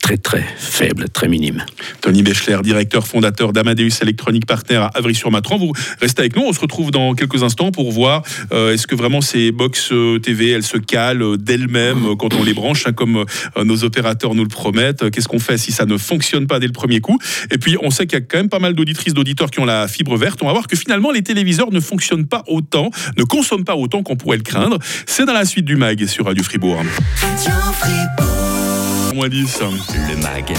très, 0.00 0.16
très 0.16 0.44
faible, 0.56 1.08
très 1.08 1.28
minime. 1.28 1.64
Tony 2.00 2.22
Bechler, 2.22 2.58
directeur 2.62 3.06
fondateur 3.06 3.52
d'Amadeus 3.52 4.02
Electronic 4.02 4.46
Partner 4.46 4.76
à 4.76 4.90
Avry-sur-Matran. 4.94 5.58
Vous 5.58 5.72
restez 6.00 6.22
avec 6.22 6.36
nous, 6.36 6.42
on 6.42 6.52
se 6.52 6.60
retrouve 6.60 6.90
dans 6.90 7.14
quelques 7.14 7.42
instants 7.42 7.70
pour 7.70 7.90
voir 7.92 8.22
euh, 8.52 8.72
est-ce 8.72 8.86
que 8.86 8.94
vraiment 8.94 9.20
ces 9.20 9.52
box 9.52 9.92
euh, 9.92 10.18
TV, 10.18 10.50
elles 10.50 10.62
se 10.62 10.76
calent 10.88 11.22
euh, 11.22 11.36
d'elles-mêmes 11.36 12.16
quand 12.18 12.34
on 12.34 12.42
les 12.42 12.54
branche, 12.54 12.86
hein, 12.86 12.92
comme 12.92 13.24
nos 13.62 13.84
opérateurs 13.84 14.34
nous 14.34 14.42
le 14.42 14.48
promettent. 14.48 15.10
Qu'est-ce 15.10 15.28
qu'on 15.28 15.38
fait 15.38 15.58
si 15.58 15.72
ça 15.72 15.86
ne 15.86 15.96
fonctionne 15.96 16.46
pas 16.46 16.58
dès 16.58 16.66
le 16.66 16.72
premier 16.72 17.00
coup? 17.00 17.18
Et 17.50 17.58
puis, 17.58 17.76
on 17.82 17.90
sait 17.90 18.06
qu'il 18.06 18.18
y 18.18 18.22
a 18.22 18.24
quand 18.24 18.38
même 18.38 18.48
pas 18.48 18.58
mal 18.58 18.74
d'auditrices, 18.74 19.14
d'auditeurs 19.14 19.50
qui 19.50 19.60
ont 19.60 19.64
la 19.64 19.86
fibre 19.88 20.16
verte. 20.16 20.40
On 20.42 20.46
va 20.46 20.52
voir 20.52 20.66
que 20.66 20.76
finalement, 20.76 21.10
les 21.10 21.22
téléviseurs 21.22 21.70
ne 21.70 21.80
fonctionnent 21.80 22.26
pas 22.26 22.42
autant, 22.46 22.90
ne 23.16 23.24
consomment 23.24 23.64
pas 23.64 23.76
autant 23.76 24.02
qu'on 24.02 24.16
pourrait 24.16 24.38
le 24.38 24.42
craindre. 24.42 24.78
C'est 25.06 25.26
dans 25.26 25.32
la 25.32 25.44
suite 25.44 25.64
du 25.64 25.76
MAG 25.76 26.06
sur 26.06 26.24
Radio 26.24 26.42
Fribourg. 26.42 26.82
Le 29.20 30.16
MAG, 30.22 30.54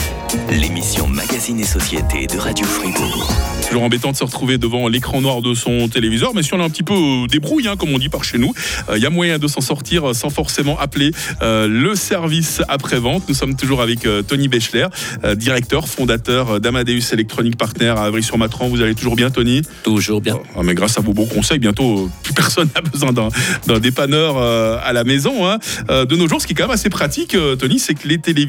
l'émission 0.51 1.07
Magazine 1.07 1.61
et 1.61 1.63
Société 1.63 2.27
de 2.27 2.37
Radio 2.37 2.65
Fribourg. 2.65 3.31
Toujours 3.65 3.83
embêtant 3.83 4.11
de 4.11 4.17
se 4.17 4.23
retrouver 4.23 4.57
devant 4.57 4.87
l'écran 4.89 5.21
noir 5.21 5.41
de 5.41 5.53
son 5.53 5.87
téléviseur, 5.87 6.33
mais 6.33 6.43
si 6.43 6.53
on 6.53 6.59
est 6.59 6.63
un 6.63 6.69
petit 6.69 6.83
peu 6.83 6.93
débrouille, 7.29 7.67
hein, 7.67 7.75
comme 7.77 7.93
on 7.93 7.97
dit 7.99 8.09
par 8.09 8.23
chez 8.23 8.37
nous, 8.37 8.53
il 8.89 8.95
euh, 8.95 8.97
y 8.97 9.05
a 9.05 9.09
moyen 9.09 9.37
de 9.39 9.47
s'en 9.47 9.61
sortir 9.61 10.13
sans 10.13 10.29
forcément 10.29 10.77
appeler 10.77 11.11
euh, 11.41 11.67
le 11.67 11.95
service 11.95 12.61
après-vente. 12.67 13.23
Nous 13.29 13.35
sommes 13.35 13.55
toujours 13.55 13.81
avec 13.81 14.05
euh, 14.05 14.23
Tony 14.23 14.49
Bechler, 14.49 14.87
directeur, 15.37 15.87
fondateur 15.87 16.59
d'Amadeus 16.59 17.13
Electronic 17.13 17.55
Partner 17.55 17.93
à 17.95 18.03
Avry-sur-Matran. 18.03 18.67
Vous 18.67 18.81
allez 18.81 18.95
toujours 18.95 19.15
bien, 19.15 19.29
Tony? 19.29 19.61
Toujours 19.83 20.19
bien. 20.19 20.37
Ah, 20.55 20.61
mais 20.63 20.73
grâce 20.73 20.97
à 20.97 21.01
vos 21.01 21.13
bons 21.13 21.27
conseils, 21.27 21.59
bientôt, 21.59 22.09
plus 22.23 22.33
personne 22.39 22.69
n'a 22.75 22.81
besoin 22.81 23.13
d'un 23.13 23.79
dépanneur 23.79 24.37
à 24.37 24.91
la 24.91 25.03
maison. 25.03 25.47
Hein. 25.47 25.59
de 25.87 26.15
nos 26.15 26.27
jours, 26.27 26.41
ce 26.41 26.47
qui 26.47 26.53
est 26.53 26.55
quand 26.55 26.65
même 26.65 26.71
assez 26.71 26.89
pratique, 26.89 27.37
Tony, 27.59 27.79
c'est 27.79 27.93
que 27.93 28.07
les 28.07 28.17
téléviseurs, 28.17 28.48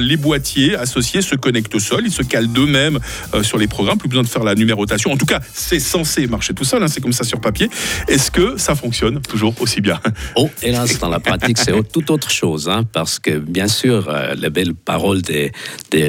les 0.00 0.16
boîtiers 0.16 0.76
associés 0.76 1.22
se 1.22 1.34
connectent 1.34 1.74
au 1.74 1.80
sol, 1.80 2.02
ils 2.04 2.12
se 2.12 2.22
calent 2.22 2.52
d'eux-mêmes 2.52 2.98
sur 3.42 3.58
les 3.58 3.66
programmes, 3.66 3.98
plus 3.98 4.08
besoin 4.08 4.22
de 4.22 4.28
faire 4.28 4.44
la 4.44 4.54
numérotation. 4.54 5.12
En 5.12 5.16
tout 5.16 5.26
cas, 5.26 5.40
c'est 5.52 5.80
censé 5.80 6.26
marcher 6.26 6.54
tout 6.54 6.64
seul, 6.64 6.82
hein, 6.82 6.88
c'est 6.88 7.00
comme 7.00 7.12
ça 7.12 7.24
sur 7.24 7.40
papier. 7.40 7.68
Est-ce 8.08 8.30
que 8.30 8.56
ça 8.56 8.74
fonctionne 8.74 9.20
toujours 9.20 9.54
aussi 9.60 9.80
bien? 9.80 10.00
Oh, 10.36 10.48
hélas, 10.62 10.98
dans 10.98 11.08
la 11.08 11.20
pratique, 11.20 11.58
c'est 11.58 11.72
tout 11.90 12.10
autre 12.12 12.30
chose, 12.30 12.68
hein, 12.68 12.84
parce 12.92 13.18
que 13.18 13.38
bien 13.38 13.68
sûr, 13.68 14.08
euh, 14.08 14.34
les 14.34 14.50
belles 14.50 14.74
paroles 14.74 15.22
des, 15.22 15.52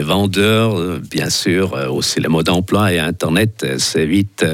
vendeurs, 0.01 0.77
euh, 0.77 1.01
bien 1.09 1.29
sûr, 1.29 1.73
euh, 1.73 1.87
aussi 1.87 2.19
les 2.19 2.27
mots 2.27 2.43
d'emploi 2.43 2.93
et 2.93 2.99
Internet, 2.99 3.65
c'est 3.77 4.05
vite, 4.05 4.45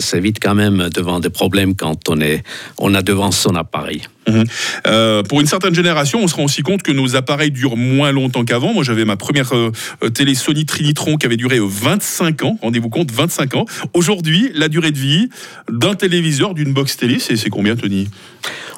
c'est 0.00 0.20
vite 0.20 0.38
quand 0.40 0.54
même 0.54 0.88
devant 0.90 1.20
des 1.20 1.30
problèmes 1.30 1.74
quand 1.74 2.08
on, 2.08 2.20
est, 2.20 2.42
on 2.78 2.94
a 2.94 3.02
devant 3.02 3.30
son 3.30 3.54
appareil. 3.54 4.02
Mhm. 4.28 4.44
Euh, 4.86 5.22
pour 5.22 5.40
une 5.40 5.46
certaine 5.46 5.74
génération, 5.74 6.20
on 6.22 6.28
se 6.28 6.34
rend 6.34 6.44
aussi 6.44 6.62
compte 6.62 6.82
que 6.82 6.92
nos 6.92 7.16
appareils 7.16 7.50
durent 7.50 7.76
moins 7.76 8.12
longtemps 8.12 8.44
qu'avant. 8.44 8.72
Moi, 8.72 8.84
j'avais 8.84 9.04
ma 9.04 9.16
première 9.16 9.54
euh, 9.54 9.70
télé 10.12 10.34
Sony 10.34 10.64
Trinitron 10.64 11.16
qui 11.16 11.26
avait 11.26 11.36
duré 11.36 11.58
25 11.60 12.42
ans. 12.44 12.58
Rendez-vous 12.62 12.90
compte, 12.90 13.10
25 13.10 13.56
ans. 13.56 13.66
Aujourd'hui, 13.92 14.50
la 14.54 14.68
durée 14.68 14.90
de 14.90 14.98
vie 14.98 15.28
d'un 15.70 15.94
téléviseur, 15.94 16.54
d'une 16.54 16.72
box 16.72 16.96
télé, 16.96 17.18
c'est 17.18 17.50
combien, 17.50 17.76
Tony? 17.76 18.08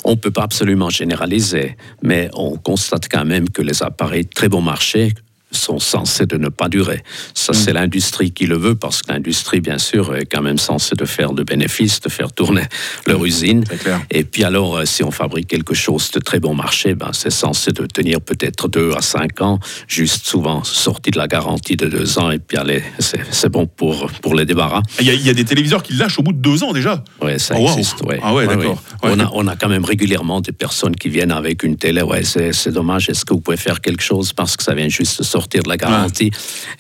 On 0.05 0.13
ne 0.13 0.17
peut 0.17 0.31
pas 0.31 0.43
absolument 0.43 0.89
généraliser, 0.89 1.77
mais 2.03 2.31
on 2.35 2.57
constate 2.57 3.09
quand 3.11 3.25
même 3.25 3.51
que 3.51 3.63
les 3.63 3.83
appareils 3.83 4.27
très 4.27 4.49
bon 4.49 4.61
marché, 4.61 5.13
sont 5.53 5.79
censés 5.79 6.27
de 6.27 6.37
ne 6.37 6.49
pas 6.49 6.69
durer. 6.69 7.03
Ça, 7.35 7.53
c'est 7.53 7.73
mm. 7.73 7.77
l'industrie 7.77 8.31
qui 8.33 8.47
le 8.47 8.57
veut, 8.57 8.75
parce 8.75 9.03
que 9.03 9.13
l'industrie, 9.13 9.61
bien 9.61 9.79
sûr, 9.79 10.15
est 10.17 10.27
quand 10.27 10.43
même 10.43 10.59
censée 10.59 10.97
de 10.97 11.05
faire 11.05 11.33
de 11.33 11.43
bénéfices, 11.43 12.01
de 12.01 12.09
faire 12.09 12.33
tourner 12.33 12.65
leur 13.07 13.21
mm. 13.21 13.27
usine. 13.27 13.65
Et 14.11 14.25
puis 14.25 14.45
alors, 14.45 14.77
euh, 14.77 14.85
si 14.85 15.05
on 15.05 15.11
fabrique 15.11 15.49
quelque 15.49 15.75
chose 15.75 16.11
de 16.11 16.19
très 16.19 16.41
bon 16.41 16.55
marché, 16.55 16.95
ben, 16.95 17.11
c'est 17.13 17.31
censé 17.31 17.73
de 17.73 17.87
tenir 17.87 18.21
peut-être 18.21 18.69
deux 18.69 18.93
à 18.97 19.03
cinq 19.03 19.41
ans, 19.41 19.61
juste 19.87 20.27
souvent 20.27 20.65
sorti 20.65 21.11
de 21.11 21.19
la 21.19 21.29
garantie 21.29 21.77
de 21.77 21.87
deux 21.87 22.19
ans, 22.19 22.31
et 22.31 22.39
puis 22.39 22.57
allez, 22.57 22.83
c'est 22.99 23.49
bon 23.49 23.67
pour, 23.67 24.11
pour 24.23 24.35
les 24.35 24.45
débarras. 24.45 24.83
Il 25.01 25.07
y, 25.07 25.31
a, 25.31 25.35
des 25.35 25.45
téléviseurs 25.45 25.83
qui 25.83 25.95
lâchent 25.95 26.19
au 26.19 26.23
bout 26.23 26.33
de 26.33 26.39
deux 26.39 26.65
ans 26.65 26.73
déjà 26.73 27.03
Oui, 27.23 27.39
ça 27.39 27.55
oh, 27.59 27.69
existe, 27.69 27.99
Ah 28.23 28.35
ouais, 28.35 28.47
d'accord. 28.47 28.83
On, 29.03 29.21
a, 29.21 29.31
on 29.33 29.47
a 29.47 29.57
quand 29.57 29.69
même 29.69 29.85
régulièrement 29.85 30.41
des 30.41 30.53
personnes 30.53 30.97
qui 30.97 31.09
viennent 31.09 31.33
avec 31.33 31.63
une 31.63 31.77
télé, 31.77 32.03
ouais, 32.03 32.23
c'est 32.25 32.73
dommage, 32.73 33.09
est-ce 33.09 33.25
que 33.25 33.33
vous 33.33 33.41
pouvez 33.41 33.57
faire 33.57 33.81
quelque 33.81 34.03
chose 34.03 34.33
parce 34.33 34.57
que 34.57 34.63
ça 34.63 34.75
vient 34.75 34.89
juste 34.89 35.21
de 35.21 35.25
sortir 35.37 35.63
de 35.63 35.69
la 35.69 35.77
garantie. 35.77 36.31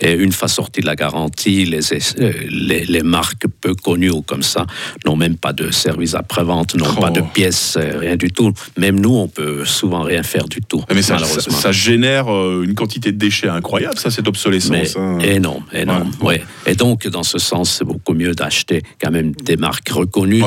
Et 0.00 0.12
une 0.12 0.32
fois 0.32 0.48
sorti 0.48 0.80
de 0.80 0.86
la 0.86 0.96
garantie, 0.96 1.66
les, 1.66 1.92
euh, 1.92 2.32
les, 2.48 2.84
les, 2.86 3.02
marques 3.02 3.46
peu 3.60 3.74
connues 3.74 4.14
ou 4.18 4.22
comme 4.22 4.42
ça 4.42 4.64
n'ont 5.04 5.16
même 5.24 5.36
pas 5.36 5.52
de 5.52 5.70
service 5.70 6.14
après-vente, 6.14 6.74
n'ont 6.74 6.94
pas 6.94 7.10
de 7.10 7.20
oh. 7.20 7.28
pièces, 7.34 7.76
euh, 7.76 7.98
rien 7.98 8.16
du 8.16 8.30
tout. 8.30 8.52
Même 8.78 8.98
nous, 8.98 9.14
on 9.14 9.28
peut 9.28 9.66
souvent 9.66 10.02
rien 10.02 10.22
faire 10.22 10.48
du 10.48 10.60
tout. 10.62 10.82
Mais 10.94 11.02
ça, 11.02 11.18
ça, 11.18 11.70
génère 11.70 12.32
euh, 12.32 12.64
une 12.64 12.74
quantité 12.74 13.12
de 13.12 13.18
déchets 13.18 13.48
incroyable, 13.48 13.98
ça, 13.98 14.10
cette 14.10 14.26
obsolescence. 14.26 14.96
Hein. 14.96 15.18
Énorme, 15.18 15.64
énorme. 15.72 16.10
Ouais. 16.22 16.42
Et 16.66 16.74
donc, 16.74 17.06
dans 17.08 17.22
ce 17.22 17.38
sens, 17.38 17.66
c'est 17.76 17.84
beaucoup 17.84 18.14
mieux 18.14 18.34
d'acheter 18.34 18.82
quand 19.00 19.10
même 19.10 19.32
des 19.32 19.58
marques 19.58 19.90
reconnues 19.90 20.44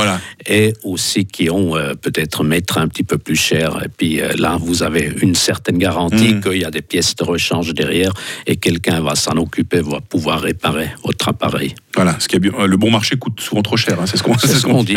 et 0.48 0.74
aussi 0.84 1.26
qui 1.26 1.50
ont 1.52 1.74
peut-être 2.02 2.44
mettre 2.44 2.80
un 2.80 2.88
petit 2.88 3.04
peu 3.04 3.20
plus 3.20 3.36
cher. 3.36 3.68
Et 3.86 3.90
puis 3.90 4.20
là, 4.38 4.58
vous 4.60 4.82
avez 4.82 5.14
une 5.22 5.36
certaine 5.36 5.78
garantie 5.78 6.34
mmh. 6.34 6.42
qu'il 6.42 6.62
y 6.64 6.66
a 6.66 6.72
des 6.72 6.82
pièces 6.82 7.16
de 7.16 7.24
rechange 7.24 7.74
derrière 7.74 7.99
et 8.46 8.56
quelqu'un 8.56 9.02
va 9.02 9.16
s'en 9.16 9.38
occuper, 9.38 9.82
va 9.82 10.02
pouvoir 10.02 10.42
réparer 10.42 10.90
votre 11.04 11.28
appareil. 11.28 11.76
Voilà, 11.96 12.16
ce 12.20 12.28
qui 12.28 12.36
est 12.36 12.40
le 12.40 12.78
bon 12.78 12.92
marché 12.92 13.18
coûte 13.18 13.40
souvent 13.42 13.62
trop 13.62 13.78
cher, 13.78 14.00
hein, 14.00 14.06
c'est 14.06 14.18
ce 14.18 14.24
qu'on 14.24 14.84
dit. 14.84 14.96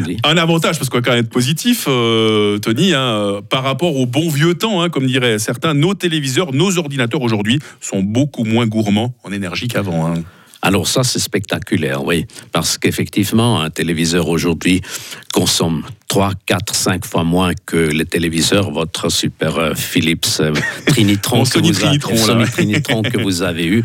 dit. 0.00 0.16
Un 0.24 0.36
avantage, 0.36 0.78
parce 0.78 0.88
qu'on 0.88 0.98
va 0.98 1.02
quand 1.02 1.12
même 1.12 1.24
être 1.24 1.30
positif, 1.30 1.86
euh, 1.88 2.58
Tony, 2.58 2.92
hein, 2.92 3.00
euh, 3.00 3.40
par 3.40 3.62
rapport 3.62 3.96
au 3.96 4.06
bon 4.06 4.28
vieux 4.28 4.54
temps, 4.54 4.82
hein, 4.82 4.88
comme 4.88 5.06
diraient 5.06 5.38
certains, 5.38 5.74
nos 5.74 5.94
téléviseurs, 5.94 6.52
nos 6.52 6.78
ordinateurs 6.78 7.22
aujourd'hui 7.22 7.60
sont 7.80 8.02
beaucoup 8.02 8.44
moins 8.44 8.66
gourmands 8.66 9.14
en 9.24 9.32
énergie 9.32 9.68
qu'avant. 9.68 10.14
Alors 10.62 10.88
ça, 10.88 11.04
c'est 11.04 11.20
spectaculaire, 11.20 12.04
oui, 12.04 12.26
parce 12.50 12.76
qu'effectivement, 12.76 13.60
un 13.60 13.70
téléviseur 13.70 14.28
aujourd'hui 14.28 14.80
consomme 15.32 15.84
3, 16.08 16.32
4, 16.46 16.74
5 16.74 17.04
fois 17.04 17.24
moins 17.24 17.52
que 17.66 17.76
les 17.76 18.04
téléviseurs, 18.04 18.70
votre 18.70 19.10
super 19.10 19.58
euh, 19.58 19.74
Philips 19.74 20.40
euh, 20.40 20.52
Trinitron, 20.86 21.44
que, 21.52 21.58
vous 21.58 21.72
Trinitron, 21.72 23.02
que 23.02 23.20
vous 23.20 23.42
avez 23.42 23.66
eu. 23.66 23.84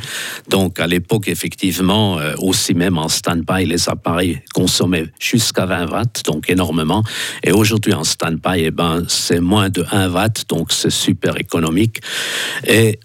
Donc 0.49 0.79
à 0.79 0.87
l'époque, 0.87 1.27
effectivement, 1.27 2.19
euh, 2.19 2.35
aussi 2.37 2.73
même 2.73 2.97
en 2.97 3.09
stand-by, 3.09 3.65
les 3.65 3.89
appareils 3.89 4.39
consommaient 4.53 5.07
jusqu'à 5.19 5.65
20 5.65 5.91
watts, 5.91 6.21
donc 6.25 6.49
énormément. 6.49 7.03
Et 7.43 7.51
aujourd'hui 7.51 7.93
en 7.93 8.03
stand-by, 8.03 8.65
eh 8.65 8.71
ben, 8.71 9.03
c'est 9.07 9.39
moins 9.39 9.69
de 9.69 9.83
1 9.91 10.11
watt, 10.11 10.45
donc 10.47 10.71
c'est 10.71 10.91
super 10.91 11.39
économique. 11.39 12.01
Et 12.67 12.99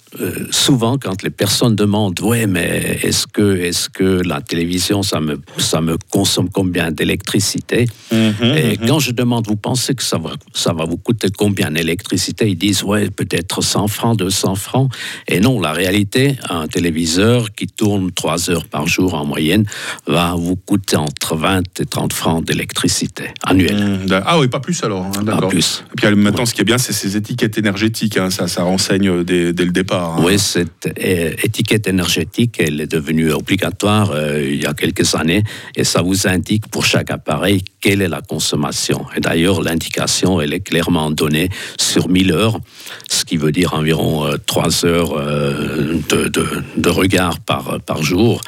souvent, 0.51 0.99
quand 0.99 1.23
les 1.23 1.31
personnes 1.31 1.77
demandent, 1.77 2.21
ouais, 2.21 2.47
mais 2.47 2.99
est-ce 3.03 3.27
que, 3.27 3.57
est-ce 3.57 3.89
que 3.89 4.23
la 4.25 4.41
télévision, 4.41 5.03
ça 5.03 5.21
me, 5.21 5.41
ça 5.59 5.81
me 5.81 5.97
consomme 6.11 6.49
combien 6.51 6.91
d'électricité? 6.91 7.87
Mhm, 8.13 8.35
Et 8.57 8.79
mhm. 8.79 8.87
quand 8.87 8.99
je 9.07 9.13
demande, 9.13 9.47
vous 9.47 9.57
pensez 9.57 9.95
que 9.95 10.03
ça 10.03 10.19
va, 10.19 10.33
ça 10.53 10.73
va 10.73 10.85
vous 10.85 10.97
coûter 10.97 11.29
combien 11.37 11.71
d'électricité? 11.71 12.49
Ils 12.49 12.57
disent, 12.57 12.83
ouais, 12.83 13.09
peut-être 13.11 13.63
100 13.63 13.89
francs, 13.89 14.19
200 14.19 14.55
francs. 14.57 14.91
Et 15.29 15.41
non, 15.41 15.61
la 15.61 15.73
réalité, 15.73 16.37
un 16.49 16.67
téléviseur 16.67 17.53
qui 17.53 17.67
tourne 17.67 18.11
3 18.13 18.51
heures 18.51 18.67
par 18.67 18.87
jour 18.87 19.15
en 19.15 19.25
moyenne 19.25 19.65
va 20.07 20.35
vous 20.35 20.57
coûter 20.57 20.97
entre 20.97 21.37
20 21.37 21.81
et 21.81 21.87
30 21.87 22.13
francs 22.13 22.45
d'électricité 22.45 23.25
annuelle. 23.43 24.07
Mmh, 24.07 24.23
ah 24.25 24.39
oui, 24.39 24.49
pas 24.49 24.61
plus 24.61 24.83
alors. 24.83 25.05
Hein, 25.05 25.25
pas 25.25 25.49
plus. 25.49 25.85
Et 25.93 25.97
puis 25.97 26.15
maintenant, 26.17 26.47
ce 26.47 26.55
qui 26.55 26.63
est 26.63 26.65
bien, 26.65 26.79
c'est 26.79 26.93
ces 26.93 27.17
étiquettes 27.17 27.59
énergétiques. 27.59 28.17
Hein, 28.17 28.31
ça, 28.31 28.49
ça 28.49 28.63
renseigne 28.63 29.25
dès, 29.25 29.53
dès 29.53 29.65
le 29.65 29.73
départ. 29.73 30.17
Hein. 30.19 30.23
Oui, 30.25 30.39
cette 30.39 30.89
étiquette 30.97 31.87
énergétique, 31.87 32.57
elle 32.59 32.81
est 32.81 32.91
devenue 32.91 33.33
obligatoire 33.33 34.11
euh, 34.11 34.43
il 34.43 34.63
y 34.63 34.67
a 34.67 34.75
quelques 34.75 35.15
années 35.15 35.43
et 35.75 35.85
ça 35.85 36.03
vous 36.03 36.27
indique 36.27 36.69
pour 36.69 36.85
chaque 36.85 37.11
appareil 37.11 37.63
quelle 37.81 38.03
est 38.03 38.09
la 38.09 38.21
consommation. 38.21 38.96
Et 39.17 39.21
d'ailleurs, 39.21 39.63
l'indication, 39.63 40.41
elle 40.41 40.53
est 40.53 40.61
clairement 40.61 41.11
donnée 41.11 41.49
sur 41.79 42.09
1000 42.09 42.33
heures, 42.33 42.59
ce 43.11 43.25
qui 43.25 43.37
veut 43.37 43.53
dire 43.53 43.75
environ 43.75 44.29
3 44.47 44.85
euh, 44.85 44.89
heures 44.89 45.19
euh, 45.19 46.01
de, 46.09 46.29
de, 46.77 46.89
regard 46.89 47.41
par, 47.41 47.81
par 47.81 48.03
jour. 48.03 48.41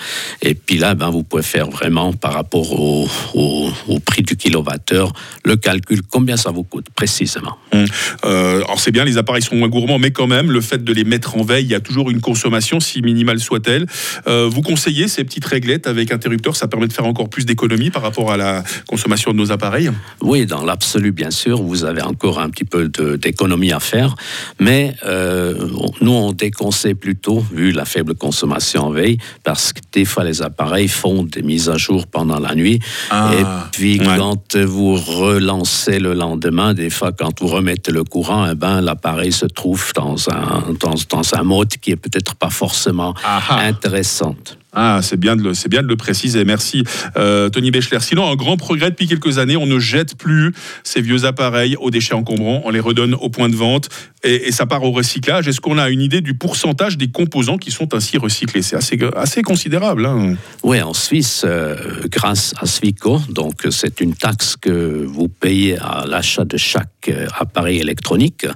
Et 0.43 0.55
puis 0.55 0.78
là, 0.78 0.95
ben, 0.95 1.11
vous 1.11 1.23
pouvez 1.23 1.43
faire 1.43 1.69
vraiment 1.69 2.12
par 2.12 2.33
rapport 2.33 2.73
au, 2.73 3.09
au, 3.35 3.99
prix 4.00 4.23
du 4.23 4.37
kilowattheure 4.37 5.12
le 5.45 5.57
calcul, 5.57 6.02
combien 6.02 6.37
ça 6.37 6.50
vous 6.50 6.62
coûte 6.62 6.87
précisément. 6.95 7.57
Hum. 7.73 7.85
Euh, 8.25 8.62
alors 8.64 8.81
c'est 8.81 8.93
bien, 8.93 9.05
les 9.05 9.19
appareils 9.19 9.43
sont 9.43 9.57
moins 9.57 9.69
gourmands, 9.69 9.99
mais 9.99 10.11
quand 10.11 10.26
même, 10.26 10.50
le 10.50 10.61
fait 10.61 10.83
de 10.83 10.93
les 10.93 11.05
mettre 11.05 11.37
en 11.37 11.43
veille, 11.43 11.64
il 11.64 11.71
y 11.71 11.75
a 11.75 11.81
toujours 11.81 12.11
une 12.11 12.21
consommation, 12.21 12.81
si 12.81 13.02
minimale 13.02 13.40
soit-elle. 13.40 13.87
vous 14.26 14.62
conseillez 14.62 15.09
ces 15.09 15.25
petites 15.25 15.45
réglettes 15.45 15.87
avec 15.87 16.12
interrupteur, 16.12 16.57
ça 16.57 16.69
permet 16.69 16.87
de 16.87 16.93
faire 16.93 17.07
encore 17.07 17.28
plus 17.28 17.45
d'économies 17.45 17.90
par 17.90 18.02
rapport 18.02 18.33
à 18.33 18.37
la 18.37 18.62
consommation 18.87 19.33
de 19.33 19.37
nos 19.37 19.52
appareils? 19.52 19.90
Oui, 20.21 20.38
dans 20.47 20.64
l'absolu, 20.64 21.12
bien 21.12 21.30
sûr, 21.30 21.62
vous 21.62 21.85
avez 21.85 22.02
encore 22.02 22.40
un 22.40 22.50
petit 22.50 22.64
peu 22.64 22.88
d'économie 23.16 23.73
à 23.73 23.80
faire, 23.80 24.14
mais 24.61 24.95
euh, 25.04 25.68
nous, 26.00 26.12
on 26.12 26.33
déconseille 26.33 26.95
plutôt, 26.95 27.40
vu 27.52 27.73
la 27.73 27.85
faible 27.85 28.14
consommation 28.14 28.87
en 28.87 28.90
veille, 28.90 29.18
parce 29.45 29.73
que 29.73 29.80
des 29.92 30.04
fois, 30.04 30.25
les 30.25 30.42
appareils 30.42 30.88
font 30.88 31.23
des 31.23 31.42
mises 31.42 31.68
à 31.68 31.76
jour 31.76 32.07
pendant 32.07 32.38
la 32.38 32.54
nuit, 32.54 32.80
ah, 33.11 33.30
et 33.38 33.45
puis 33.73 33.99
quand 33.99 34.57
vous 34.57 34.97
relancez 34.97 35.99
le 35.99 36.14
lendemain, 36.14 36.75
des 36.75 36.90
fois, 36.90 37.12
quand 37.12 37.40
vous 37.40 37.49
remettez 37.49 37.92
le 37.92 38.04
courant, 38.04 38.47
eh 38.50 38.54
ben, 38.54 38.80
l'appareil 38.80 39.33
se 39.33 39.47
trouve 39.47 39.92
dans 39.95 40.28
un, 40.30 40.75
dans, 40.80 40.95
dans 41.09 41.35
un 41.35 41.42
mode 41.42 41.68
qui 41.68 41.92
est 41.92 41.97
peut-être 41.97 42.35
pas 42.35 42.50
forcément 42.50 43.14
ah, 43.25 43.42
ah. 43.49 44.58
Ah, 44.75 45.00
c'est 45.02 45.18
bien, 45.18 45.34
de 45.34 45.42
le, 45.42 45.54
c'est 45.54 45.70
bien 45.70 45.82
de 45.82 45.88
le 45.88 45.96
préciser. 45.96 46.44
Merci, 46.44 46.84
euh, 47.16 47.48
Tony 47.48 47.70
Béchler. 47.70 48.00
Sinon, 48.00 48.30
un 48.30 48.37
grand 48.37 48.58
progrès 48.58 48.90
depuis 48.90 49.06
quelques 49.06 49.38
années, 49.38 49.56
on 49.56 49.66
ne 49.66 49.78
jette 49.78 50.14
plus 50.14 50.52
ces 50.84 51.00
vieux 51.00 51.25
appareils 51.25 51.75
aux 51.76 51.90
déchets 51.90 52.14
encombrants, 52.14 52.60
on 52.64 52.70
les 52.70 52.80
redonne 52.80 53.14
au 53.14 53.30
point 53.30 53.48
de 53.48 53.56
vente 53.56 53.88
et, 54.22 54.52
ça 54.52 54.66
part 54.66 54.82
au 54.82 54.90
recyclage. 54.90 55.48
Est-ce 55.48 55.60
qu'on 55.60 55.78
a 55.78 55.88
une 55.88 56.02
idée 56.02 56.20
du 56.20 56.34
pourcentage 56.34 56.98
des 56.98 57.08
composants 57.08 57.56
qui 57.56 57.70
sont 57.70 57.94
ainsi 57.94 58.18
recyclés? 58.18 58.60
C'est 58.60 58.76
assez, 58.76 58.98
assez 59.16 59.42
considérable. 59.42 60.04
Hein. 60.04 60.37
oui, 60.62 60.82
en 60.82 60.92
Suisse, 60.92 61.42
euh, 61.46 62.02
grâce 62.10 62.54
à 62.60 62.66
Svico, 62.66 63.20
donc 63.30 63.66
c'est 63.70 64.00
une 64.00 64.14
taxe 64.14 64.56
que 64.56 65.04
vous 65.06 65.28
payez 65.28 65.78
à 65.78 66.04
l'achat 66.06 66.44
de 66.44 66.58
chaque 66.58 67.08
euh, 67.08 67.26
appareil 67.38 67.78
électronique. 67.78 68.46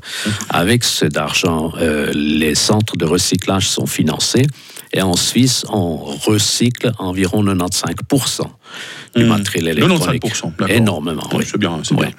Avec 0.50 0.85
cet 0.85 1.16
argent, 1.16 1.73
les 2.14 2.54
centres 2.54 2.97
de 2.97 3.04
recyclage 3.04 3.69
sont 3.69 3.87
financés. 3.87 4.47
Et 4.93 5.03
en 5.03 5.15
Suisse, 5.17 5.65
on 5.71 5.97
recycle 6.27 6.93
environ 6.99 7.43
95% 7.45 8.43
du 9.14 9.25
hmm. 9.25 9.29
matériel 9.29 9.69
électronique. 9.79 10.25
95%, 10.25 10.71
Énormément, 10.71 11.29
oui. 11.35 11.45
C'est 11.47 11.59
bien, 11.59 11.81
c'est 11.83 11.95
bien. 11.95 12.11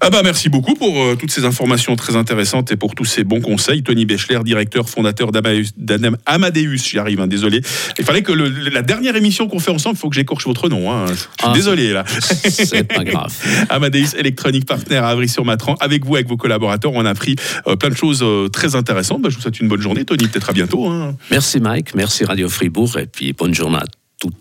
Ah 0.00 0.10
bah 0.10 0.22
merci 0.24 0.48
beaucoup 0.48 0.74
pour 0.74 1.00
euh, 1.00 1.16
toutes 1.16 1.30
ces 1.30 1.44
informations 1.44 1.94
très 1.96 2.16
intéressantes 2.16 2.72
et 2.72 2.76
pour 2.76 2.94
tous 2.94 3.04
ces 3.04 3.24
bons 3.24 3.40
conseils. 3.40 3.82
Tony 3.82 4.06
Bechler, 4.06 4.40
directeur 4.44 4.88
fondateur 4.88 5.30
d'Amadeus, 5.32 6.76
j'y 6.76 6.98
arrive, 6.98 7.20
hein, 7.20 7.26
désolé. 7.26 7.60
Il 7.98 8.04
fallait 8.04 8.22
que 8.22 8.32
la 8.32 8.82
dernière 8.82 9.16
émission 9.16 9.48
qu'on 9.48 9.58
fait 9.58 9.70
ensemble, 9.70 9.96
il 9.96 10.00
faut 10.00 10.08
que 10.08 10.16
j'écorche 10.16 10.46
votre 10.46 10.68
nom. 10.68 10.90
Hein. 10.90 11.06
Je 11.08 11.14
suis 11.14 11.28
ah, 11.42 11.52
désolé 11.52 11.92
là. 11.92 12.04
C'est 12.06 12.84
pas 12.84 13.04
grave. 13.04 13.32
Amadeus 13.68 14.16
Électronique 14.16 14.66
Partenaire 14.66 15.04
à 15.04 15.10
Avry-sur-Matran. 15.10 15.74
Avec 15.80 16.04
vous, 16.04 16.14
avec 16.14 16.28
vos 16.28 16.36
collaborateurs, 16.36 16.92
on 16.94 17.04
a 17.04 17.10
appris 17.10 17.36
euh, 17.66 17.76
plein 17.76 17.90
de 17.90 17.96
choses 17.96 18.22
euh, 18.22 18.48
très 18.48 18.74
intéressantes. 18.74 19.22
Bah, 19.22 19.28
je 19.30 19.36
vous 19.36 19.42
souhaite 19.42 19.60
une 19.60 19.68
bonne 19.68 19.82
journée, 19.82 20.04
Tony. 20.04 20.28
Peut-être 20.28 20.50
à 20.50 20.52
bientôt. 20.52 20.86
Hein. 20.86 21.16
Merci 21.30 21.60
Mike, 21.60 21.94
merci 21.94 22.24
Radio 22.24 22.48
Fribourg 22.48 22.98
et 22.98 23.06
puis 23.06 23.32
bonne 23.32 23.54
journée 23.54 23.72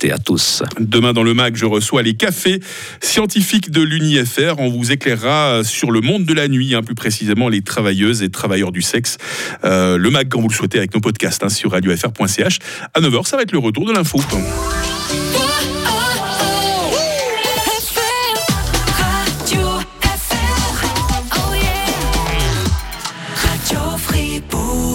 et 0.03 0.11
à 0.11 0.17
tous. 0.17 0.63
Demain 0.79 1.13
dans 1.13 1.23
le 1.23 1.33
MAC, 1.33 1.55
je 1.55 1.65
reçois 1.65 2.01
les 2.01 2.13
cafés 2.13 2.59
scientifiques 3.01 3.71
de 3.71 3.81
l'UNIFR. 3.81 4.55
On 4.57 4.69
vous 4.69 4.91
éclairera 4.91 5.63
sur 5.63 5.91
le 5.91 6.01
monde 6.01 6.25
de 6.25 6.33
la 6.33 6.47
nuit, 6.47 6.75
hein, 6.75 6.83
plus 6.83 6.95
précisément 6.95 7.49
les 7.49 7.61
travailleuses 7.61 8.23
et 8.23 8.29
travailleurs 8.29 8.71
du 8.71 8.81
sexe. 8.81 9.17
Euh, 9.63 9.97
le 9.97 10.09
MAC, 10.09 10.29
quand 10.29 10.41
vous 10.41 10.49
le 10.49 10.53
souhaitez, 10.53 10.77
avec 10.77 10.93
nos 10.93 11.01
podcasts 11.01 11.43
hein, 11.43 11.49
sur 11.49 11.71
radiofr.ch. 11.71 12.59
À 12.93 13.01
9h, 13.01 13.25
ça 13.25 13.37
va 13.37 13.43
être 13.43 13.51
le 13.51 13.59
retour 13.59 13.85
de 13.85 13.93
l'info. 13.93 14.19